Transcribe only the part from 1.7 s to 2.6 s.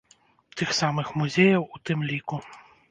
у тым ліку.